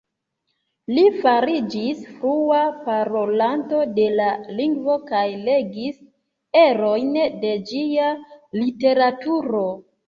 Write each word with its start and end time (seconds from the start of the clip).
Li 0.93 1.01
fariĝis 1.25 2.01
flua 2.13 2.61
parolanto 2.87 3.83
de 3.99 4.09
la 4.17 4.33
lingvo 4.63 4.99
kaj 5.13 5.23
legis 5.51 6.01
erojn 6.67 7.17
de 7.47 7.57
ĝia 7.71 8.13
literaturo. 8.63 9.67